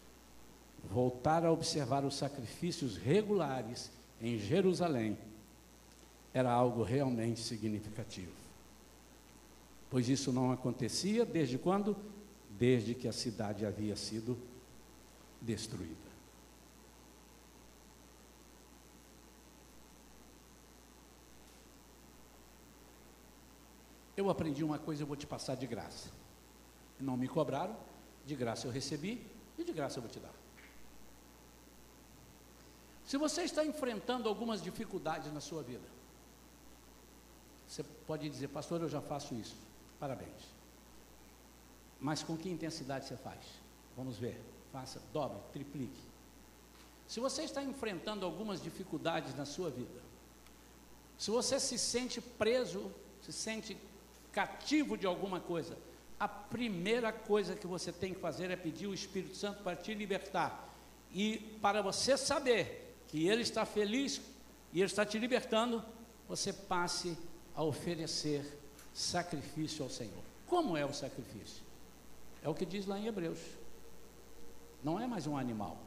[0.88, 5.18] Voltar a observar os sacrifícios regulares em Jerusalém
[6.32, 8.39] era algo realmente significativo
[9.90, 11.96] pois isso não acontecia desde quando?
[12.50, 14.38] Desde que a cidade havia sido
[15.40, 16.08] destruída.
[24.16, 26.10] Eu aprendi uma coisa, eu vou te passar de graça.
[26.98, 27.74] Não me cobraram,
[28.26, 29.26] de graça eu recebi
[29.58, 30.34] e de graça eu vou te dar.
[33.06, 35.88] Se você está enfrentando algumas dificuldades na sua vida,
[37.66, 39.69] você pode dizer, pastor, eu já faço isso.
[40.00, 40.60] Parabéns.
[42.00, 43.38] Mas com que intensidade você faz?
[43.94, 44.40] Vamos ver.
[44.72, 46.00] Faça, dobre, triplique.
[47.06, 50.00] Se você está enfrentando algumas dificuldades na sua vida,
[51.18, 53.76] se você se sente preso, se sente
[54.32, 55.76] cativo de alguma coisa,
[56.18, 59.92] a primeira coisa que você tem que fazer é pedir o Espírito Santo para te
[59.92, 60.72] libertar.
[61.12, 64.20] E para você saber que Ele está feliz
[64.72, 65.84] e Ele está te libertando,
[66.28, 67.18] você passe
[67.54, 68.59] a oferecer
[68.94, 70.22] sacrifício ao Senhor.
[70.46, 71.62] Como é o sacrifício?
[72.42, 73.38] É o que diz lá em Hebreus.
[74.82, 75.78] Não é mais um animal,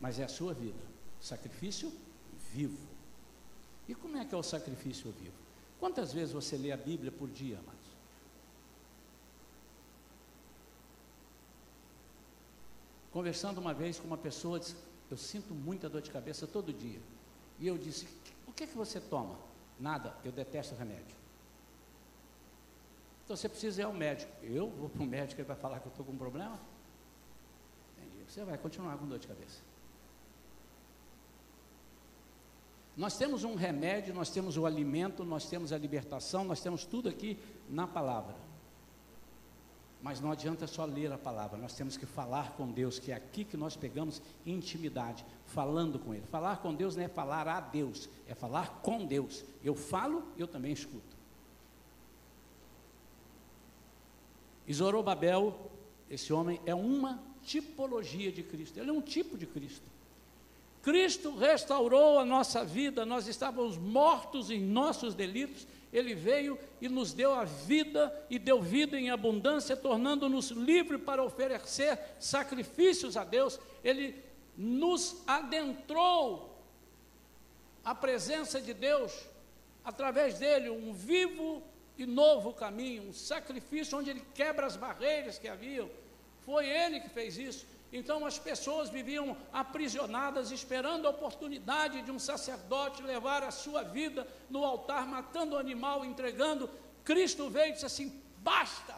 [0.00, 0.80] mas é a sua vida.
[1.20, 1.92] Sacrifício
[2.52, 2.88] vivo.
[3.88, 5.34] E como é que é o sacrifício vivo?
[5.78, 7.80] Quantas vezes você lê a Bíblia por dia, amados?
[13.12, 14.76] Conversando uma vez com uma pessoa, disse,
[15.10, 17.00] eu sinto muita dor de cabeça todo dia.
[17.58, 18.06] E eu disse:
[18.46, 19.36] O que é que você toma?
[19.78, 21.16] Nada, eu detesto remédio.
[23.30, 24.32] Então você precisa ir ao médico.
[24.42, 26.58] Eu vou para o médico e vai falar que eu estou com um problema?
[28.26, 29.62] Você vai continuar com dor de cabeça.
[32.96, 37.08] Nós temos um remédio, nós temos o alimento, nós temos a libertação, nós temos tudo
[37.08, 37.38] aqui
[37.68, 38.34] na palavra.
[40.02, 43.14] Mas não adianta só ler a palavra, nós temos que falar com Deus, que é
[43.14, 46.26] aqui que nós pegamos intimidade, falando com Ele.
[46.26, 49.44] Falar com Deus não é falar a Deus, é falar com Deus.
[49.62, 51.19] Eu falo, eu também escuto.
[54.70, 55.68] E Zorobabel,
[56.08, 59.82] esse homem, é uma tipologia de Cristo, ele é um tipo de Cristo.
[60.80, 67.12] Cristo restaurou a nossa vida, nós estávamos mortos em nossos delitos, ele veio e nos
[67.12, 73.58] deu a vida e deu vida em abundância, tornando-nos livres para oferecer sacrifícios a Deus.
[73.82, 74.22] Ele
[74.56, 76.62] nos adentrou
[77.84, 79.12] a presença de Deus
[79.84, 81.60] através dele, um vivo
[82.02, 85.90] e novo caminho, um sacrifício onde ele quebra as barreiras que haviam.
[86.40, 87.66] Foi ele que fez isso.
[87.92, 94.26] Então as pessoas viviam aprisionadas, esperando a oportunidade de um sacerdote levar a sua vida
[94.48, 96.70] no altar, matando o animal, entregando.
[97.04, 98.94] Cristo veio e disse assim: basta,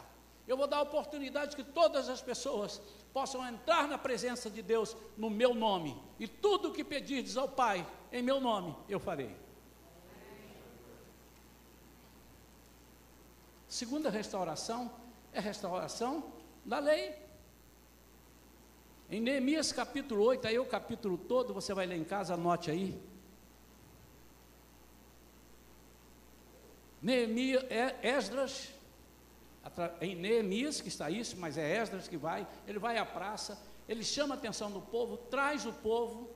[0.47, 4.95] eu vou dar a oportunidade que todas as pessoas possam entrar na presença de Deus
[5.17, 9.42] no meu nome, e tudo o que pedirdes ao Pai em meu nome, eu farei.
[13.73, 14.91] Segunda restauração
[15.33, 16.31] é restauração
[16.63, 17.15] da lei.
[19.09, 23.01] Em Neemias capítulo 8, aí o capítulo todo, você vai ler em casa, anote aí.
[27.01, 28.69] Neemias, é, Esdras,
[29.99, 33.59] em Neemias que está isso, mas é Esdras que vai, ele vai à praça,
[33.89, 36.29] ele chama a atenção do povo, traz o povo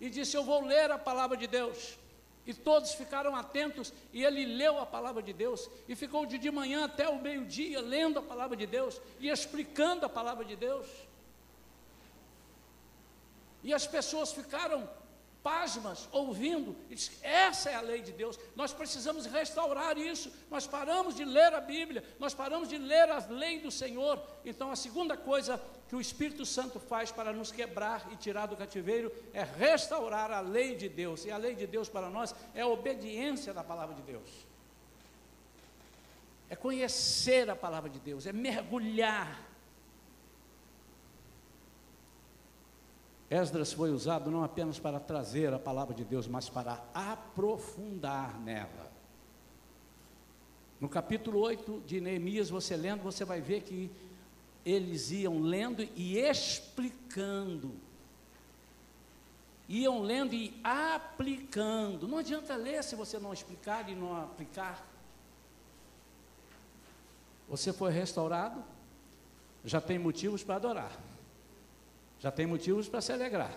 [0.00, 2.01] e disse: Eu vou ler a palavra de Deus.
[2.44, 6.50] E todos ficaram atentos, e ele leu a palavra de Deus, e ficou de, de
[6.50, 10.86] manhã até o meio-dia lendo a palavra de Deus e explicando a palavra de Deus.
[13.62, 14.88] E as pessoas ficaram
[15.42, 21.14] pasmas, ouvindo, diz, essa é a lei de Deus, nós precisamos restaurar isso, nós paramos
[21.14, 25.16] de ler a Bíblia, nós paramos de ler a lei do Senhor, então a segunda
[25.16, 30.30] coisa que o Espírito Santo faz para nos quebrar e tirar do cativeiro é restaurar
[30.30, 33.64] a lei de Deus, e a lei de Deus para nós é a obediência da
[33.64, 34.28] palavra de Deus,
[36.48, 39.51] é conhecer a palavra de Deus, é mergulhar
[43.32, 48.92] Esdras foi usado não apenas para trazer a palavra de Deus, mas para aprofundar nela.
[50.78, 53.90] No capítulo 8 de Neemias, você lendo, você vai ver que
[54.66, 57.72] eles iam lendo e explicando.
[59.66, 62.06] Iam lendo e aplicando.
[62.06, 64.86] Não adianta ler se você não explicar e não aplicar.
[67.48, 68.62] Você foi restaurado,
[69.64, 71.11] já tem motivos para adorar
[72.22, 73.52] já tem motivos para se alegrar,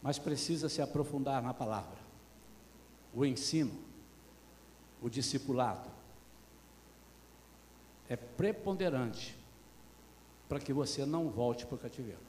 [0.00, 1.98] mas precisa se aprofundar na palavra,
[3.12, 3.78] o ensino,
[5.02, 5.90] o discipulado.
[8.08, 9.36] É preponderante
[10.48, 12.22] para que você não volte para o cativeiro.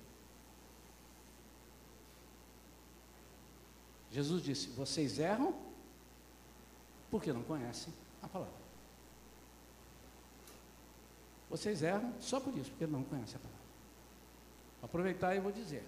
[4.11, 5.55] Jesus disse: Vocês erram
[7.09, 8.59] porque não conhecem a palavra.
[11.49, 13.58] Vocês erram só por isso, porque não conhecem a palavra.
[14.81, 15.87] Aproveitar e vou dizer: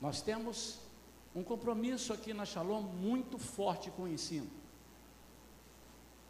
[0.00, 0.78] nós temos
[1.34, 4.48] um compromisso aqui na Shalom muito forte com o ensino.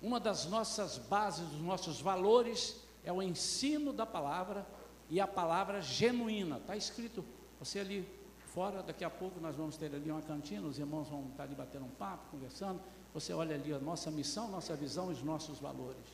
[0.02, 4.66] uma das nossas bases, dos nossos valores é o ensino da palavra
[5.08, 6.58] e a palavra genuína.
[6.58, 7.24] Está escrito,
[7.58, 8.08] você ali
[8.46, 11.54] fora, daqui a pouco nós vamos ter ali uma cantina, os irmãos vão estar ali
[11.54, 12.80] batendo um papo, conversando.
[13.12, 16.06] Você olha ali a nossa missão, nossa visão e os nossos valores.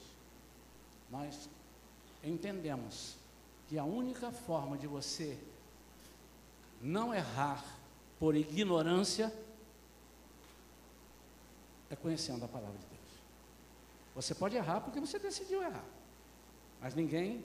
[1.10, 1.48] Nós
[2.24, 3.16] entendemos
[3.68, 5.38] que a única forma de você
[6.80, 7.64] não errar
[8.18, 9.32] por ignorância
[11.90, 13.00] é conhecendo a palavra de Deus.
[14.14, 15.84] Você pode errar porque você decidiu errar,
[16.80, 17.44] mas ninguém,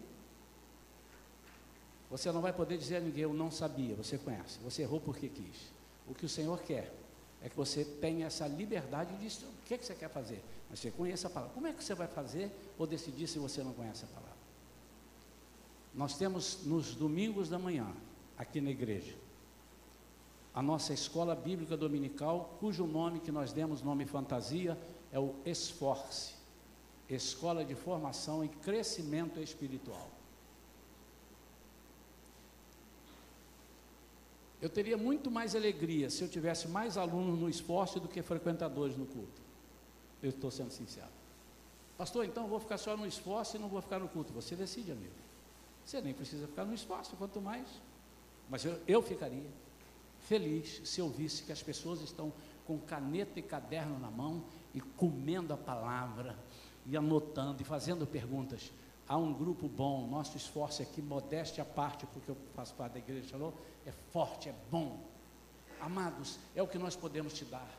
[2.09, 5.27] você não vai poder dizer a ninguém, eu não sabia, você conhece, você errou porque
[5.27, 5.73] quis.
[6.07, 6.93] O que o Senhor quer
[7.41, 10.79] é que você tenha essa liberdade de o que, é que você quer fazer, mas
[10.79, 11.53] você conheça a palavra.
[11.53, 14.35] Como é que você vai fazer ou decidir se você não conhece a palavra?
[15.93, 17.87] Nós temos nos domingos da manhã,
[18.37, 19.15] aqui na igreja,
[20.55, 24.77] a nossa escola bíblica dominical, cujo nome que nós demos, nome fantasia,
[25.11, 26.33] é o Esforce
[27.09, 30.09] Escola de Formação e Crescimento Espiritual.
[34.61, 38.97] Eu teria muito mais alegria se eu tivesse mais alunos no esforço do que frequentadores
[38.97, 39.41] no culto.
[40.23, 41.11] Eu estou sendo sincero.
[41.97, 44.33] Pastor, então eu vou ficar só no esforço e não vou ficar no culto.
[44.33, 45.13] Você decide, amigo.
[45.85, 47.67] Você nem precisa ficar no espaço, quanto mais.
[48.49, 49.43] Mas eu, eu ficaria
[50.25, 52.33] feliz se eu visse que as pessoas estão
[52.65, 56.37] com caneta e caderno na mão e comendo a palavra
[56.85, 58.71] e anotando e fazendo perguntas.
[59.07, 62.99] Há um grupo bom, nosso esforço aqui, modéstia à parte, porque eu faço parte da
[62.99, 63.53] igreja, falou,
[63.85, 64.99] é forte, é bom.
[65.79, 67.69] Amados, é o que nós podemos te dar.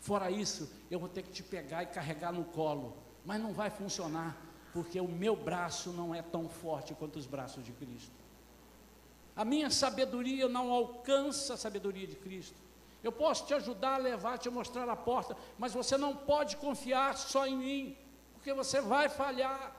[0.00, 3.68] Fora isso, eu vou ter que te pegar e carregar no colo, mas não vai
[3.68, 4.36] funcionar,
[4.72, 8.25] porque o meu braço não é tão forte quanto os braços de Cristo.
[9.36, 12.56] A minha sabedoria não alcança a sabedoria de Cristo.
[13.04, 17.16] Eu posso te ajudar a levar, te mostrar a porta, mas você não pode confiar
[17.18, 17.96] só em mim,
[18.32, 19.76] porque você vai falhar.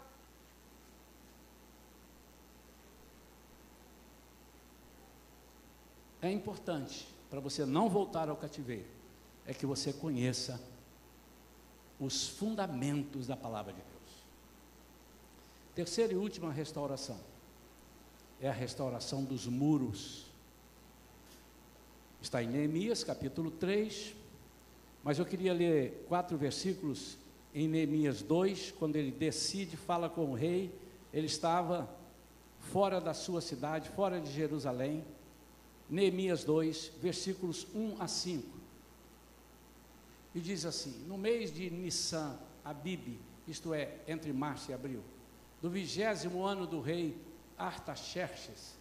[6.21, 8.87] É importante para você não voltar ao cativeiro,
[9.45, 10.61] é que você conheça
[11.99, 14.23] os fundamentos da palavra de Deus.
[15.73, 17.19] Terceira e última restauração
[18.39, 20.25] é a restauração dos muros.
[22.21, 24.13] Está em Neemias capítulo 3,
[25.03, 27.17] mas eu queria ler quatro versículos
[27.53, 30.73] em Neemias 2, quando ele decide, fala com o rei,
[31.13, 31.89] ele estava
[32.59, 35.03] fora da sua cidade, fora de Jerusalém.
[35.89, 38.45] Neemias 2, versículos 1 a 5.
[40.35, 43.17] E diz assim: No mês de Nissan, Abib,
[43.47, 45.01] isto é, entre março e abril,
[45.61, 47.17] do vigésimo ano do rei
[47.57, 48.77] Artaxerxes.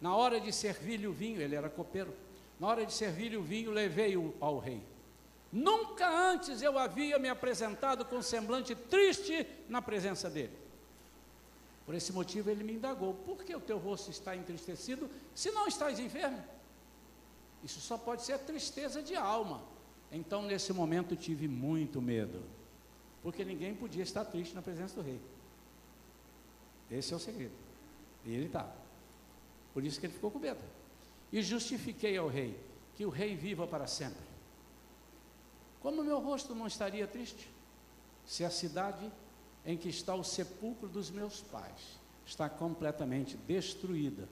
[0.00, 2.14] Na hora de servir-lhe o vinho, ele era copeiro,
[2.58, 4.82] na hora de servir-lhe o vinho, levei-o ao rei.
[5.52, 10.56] Nunca antes eu havia me apresentado com semblante triste na presença dele.
[11.84, 15.66] Por esse motivo ele me indagou: por que o teu rosto está entristecido se não
[15.66, 16.42] estás enfermo?
[17.62, 19.62] Isso só pode ser tristeza de alma.
[20.10, 22.42] Então, nesse momento, tive muito medo,
[23.22, 25.20] porque ninguém podia estar triste na presença do rei.
[26.90, 27.61] Esse é o segredo.
[28.24, 28.72] E ele está.
[29.72, 30.60] Por isso que ele ficou com medo.
[31.32, 32.58] E justifiquei ao rei
[32.94, 34.22] que o rei viva para sempre.
[35.80, 37.50] Como meu rosto não estaria triste?
[38.24, 39.10] Se a cidade
[39.64, 44.28] em que está o sepulcro dos meus pais está completamente destruída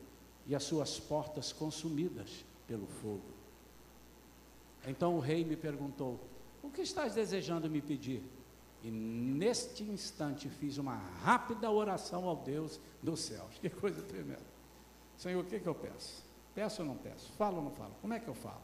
[0.47, 3.41] e as suas portas consumidas pelo fogo.
[4.87, 6.21] Então o rei me perguntou:
[6.63, 8.23] O que estás desejando me pedir?
[8.83, 13.59] E neste instante fiz uma rápida oração ao Deus dos céus.
[13.61, 14.51] Que coisa tremenda.
[15.19, 16.25] Senhor, o que, que eu peço?
[16.55, 17.31] Peço ou não peço?
[17.33, 17.95] Falo ou não falo?
[18.01, 18.63] Como é que eu falo?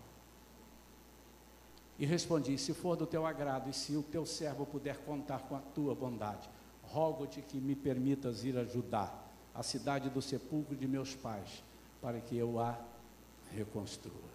[1.99, 5.57] E respondi: Se for do teu agrado e se o teu servo puder contar com
[5.57, 6.49] a tua bondade,
[6.83, 11.63] rogo-te que me permitas ir ajudar a cidade do sepulcro de meus pais,
[12.01, 12.79] para que eu a
[13.51, 14.26] reconstrua.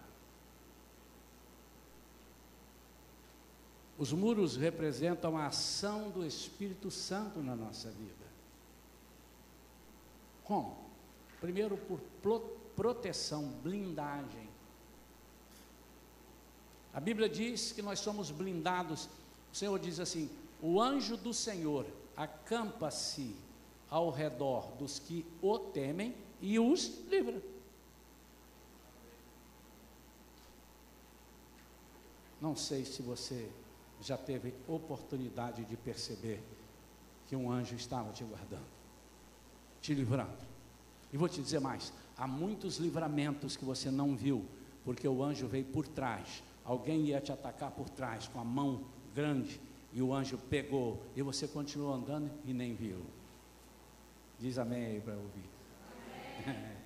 [3.98, 8.26] Os muros representam a ação do Espírito Santo na nossa vida.
[10.44, 10.76] Como?
[11.40, 12.40] Primeiro, por
[12.74, 14.48] proteção, blindagem.
[16.92, 19.08] A Bíblia diz que nós somos blindados.
[19.52, 20.30] O Senhor diz assim:
[20.60, 21.86] o anjo do Senhor
[22.16, 23.34] acampa-se
[23.90, 27.42] ao redor dos que o temem e os livra.
[32.40, 33.48] Não sei se você
[34.02, 36.42] já teve oportunidade de perceber
[37.26, 38.66] que um anjo estava te guardando,
[39.80, 40.52] te livrando.
[41.12, 44.44] E vou te dizer mais: há muitos livramentos que você não viu,
[44.84, 46.42] porque o anjo veio por trás.
[46.64, 48.84] Alguém ia te atacar por trás com a mão
[49.14, 49.60] grande
[49.92, 53.04] e o anjo pegou, e você continuou andando e nem viu.
[54.38, 55.50] Diz amém aí para ouvir.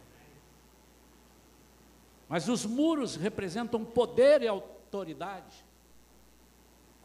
[2.29, 5.65] Mas os muros representam poder e autoridade.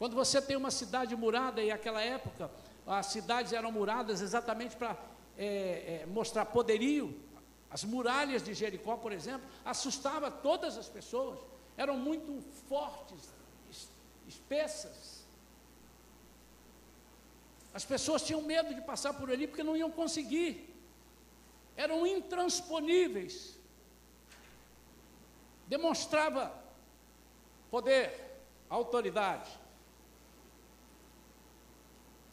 [0.02, 2.50] Quando você tem uma cidade murada, e naquela época
[2.84, 4.96] as cidades eram muradas exatamente para
[5.38, 7.16] é, é, mostrar poderio,
[7.70, 11.38] as muralhas de Jericó, por exemplo, assustava todas as pessoas,
[11.76, 13.32] eram muito fortes,
[14.26, 15.24] espessas.
[17.72, 20.76] As pessoas tinham medo de passar por ali porque não iam conseguir,
[21.76, 23.56] eram intransponíveis.
[25.68, 26.52] Demonstrava
[27.70, 29.61] poder, autoridade.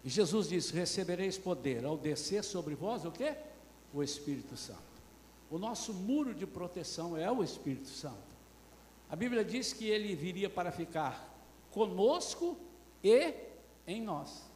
[0.03, 3.35] E Jesus disse: Recebereis poder ao descer sobre vós o que?
[3.93, 4.89] O Espírito Santo.
[5.49, 8.29] O nosso muro de proteção é o Espírito Santo.
[9.09, 11.27] A Bíblia diz que ele viria para ficar
[11.71, 12.57] conosco
[13.03, 13.33] e
[13.87, 14.47] em nós.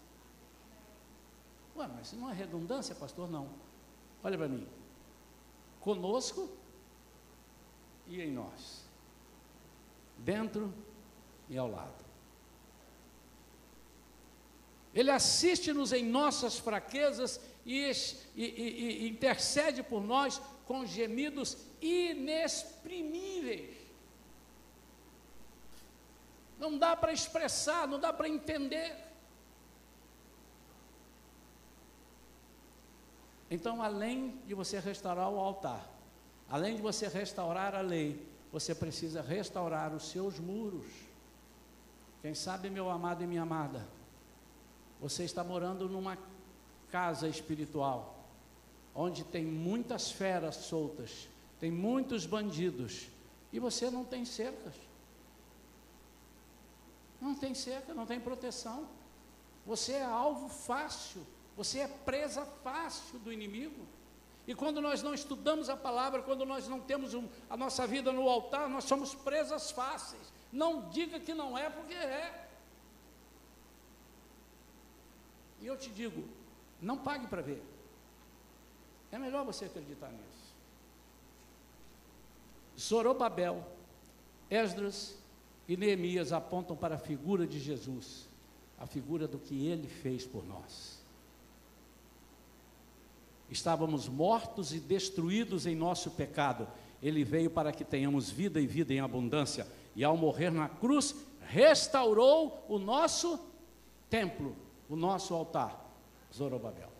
[1.75, 3.29] Ué, mas isso não é redundância, pastor?
[3.29, 3.49] Não.
[4.23, 4.67] Olha para mim.
[5.79, 6.49] Conosco
[8.07, 8.85] e em nós.
[10.19, 10.71] Dentro
[11.49, 12.12] e ao lado.
[14.93, 17.79] Ele assiste-nos em nossas fraquezas e,
[18.35, 23.75] e, e, e, intercede por nós com gemidos inexprimíveis.
[26.59, 28.95] Não dá para expressar, não dá para entender.
[33.49, 35.89] Então, além de você restaurar o altar,
[36.49, 40.85] além de você restaurar a lei, você precisa restaurar os seus muros.
[42.21, 43.85] Quem sabe, meu amado e minha amada,
[45.03, 46.17] você está morando numa
[46.89, 48.25] casa espiritual,
[48.95, 51.27] onde tem muitas feras soltas,
[51.59, 53.09] tem muitos bandidos,
[53.51, 54.73] e você não tem cercas.
[57.19, 58.87] Não tem cerca, não tem proteção.
[59.65, 61.27] Você é alvo fácil,
[61.57, 63.85] você é presa fácil do inimigo.
[64.47, 68.13] E quando nós não estudamos a palavra, quando nós não temos um, a nossa vida
[68.13, 70.31] no altar, nós somos presas fáceis.
[70.49, 72.42] Não diga que não é, porque é.
[75.63, 76.25] E eu te digo,
[76.81, 77.63] não pague para ver.
[79.09, 80.53] É melhor você acreditar nisso.
[82.77, 83.65] Zorobabel,
[84.49, 85.17] Esdras
[85.65, 88.27] e Neemias apontam para a figura de Jesus,
[88.77, 91.01] a figura do que ele fez por nós.
[93.49, 96.67] Estávamos mortos e destruídos em nosso pecado.
[97.01, 99.65] Ele veio para que tenhamos vida e vida em abundância.
[99.95, 103.39] E ao morrer na cruz, restaurou o nosso
[104.09, 104.62] templo
[104.93, 105.91] o nosso altar,
[106.31, 106.91] Zorobabel.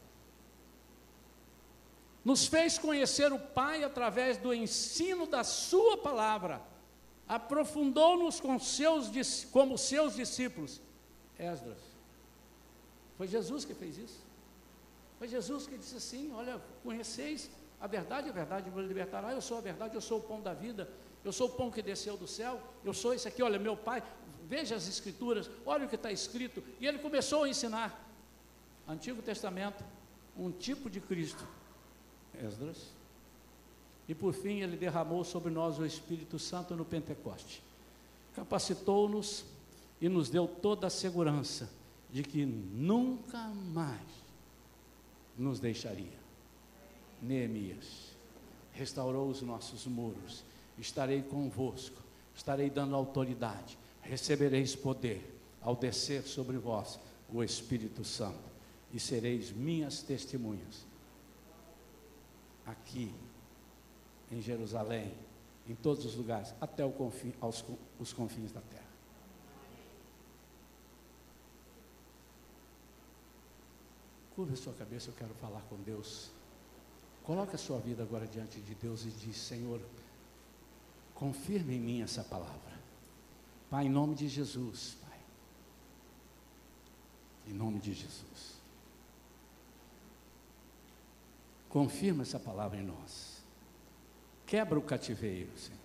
[2.25, 6.59] Nos fez conhecer o Pai através do ensino da Sua palavra,
[7.27, 10.81] aprofundou-nos com seus, como seus discípulos,
[11.37, 11.77] Esdras.
[13.15, 14.21] Foi Jesus que fez isso.
[15.19, 17.47] Foi Jesus que disse assim: Olha, conheceis
[17.79, 19.33] a verdade, a verdade vos libertará.
[19.33, 20.89] Eu sou a verdade, eu sou o pão da vida,
[21.23, 24.01] eu sou o pão que desceu do céu, eu sou esse aqui, olha, meu pai,
[24.53, 26.63] veja as escrituras, olha o que está escrito.
[26.79, 28.07] E ele começou a ensinar.
[28.87, 29.83] Antigo Testamento,
[30.37, 31.43] um tipo de Cristo,
[32.35, 32.91] Esdras.
[34.07, 37.63] E por fim ele derramou sobre nós o Espírito Santo no Pentecoste.
[38.35, 39.43] Capacitou-nos
[39.99, 41.67] e nos deu toda a segurança
[42.11, 44.07] de que nunca mais
[45.35, 46.19] nos deixaria.
[47.19, 48.11] Neemias
[48.73, 50.43] restaurou os nossos muros.
[50.77, 51.97] Estarei convosco,
[52.35, 56.99] estarei dando autoridade, recebereis poder ao descer sobre vós
[57.31, 58.51] o Espírito Santo
[58.91, 60.85] e sereis minhas testemunhas
[62.65, 63.13] aqui
[64.31, 65.13] em Jerusalém,
[65.67, 66.83] em todos os lugares, até
[67.41, 67.65] aos,
[67.99, 68.83] os confins da terra.
[74.35, 76.31] Curva a sua cabeça, eu quero falar com Deus.
[77.23, 79.79] Coloque a sua vida agora diante de Deus e diz: Senhor,
[81.13, 82.72] confirme em mim essa palavra.
[83.73, 85.19] Pai, em nome de Jesus, Pai.
[87.47, 88.61] Em nome de Jesus.
[91.69, 93.43] Confirma essa palavra em nós.
[94.45, 95.79] Quebra o cativeiro, Senhor.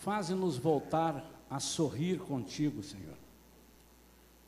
[0.00, 3.18] Faze-nos voltar a sorrir contigo, Senhor.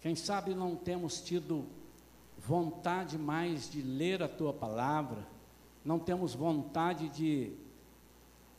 [0.00, 1.66] Quem sabe não temos tido
[2.38, 5.22] vontade mais de ler a tua palavra,
[5.84, 7.52] não temos vontade de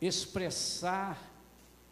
[0.00, 1.33] expressar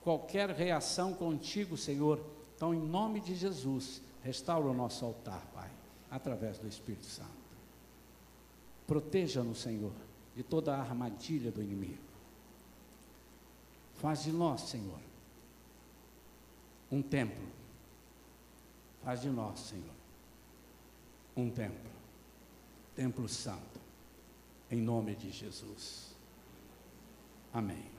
[0.02, 2.24] qualquer reação contigo, Senhor.
[2.56, 5.70] Então, em nome de Jesus, restaura o nosso altar, Pai,
[6.10, 7.30] através do Espírito Santo.
[8.86, 9.92] Proteja-nos, Senhor,
[10.34, 12.02] de toda a armadilha do inimigo.
[13.94, 14.98] Faz de nós, Senhor,
[16.90, 17.46] um templo.
[19.02, 19.94] Faz de nós, Senhor,
[21.36, 21.90] um templo,
[22.94, 23.80] templo santo,
[24.70, 26.14] em nome de Jesus.
[27.52, 27.91] Amém.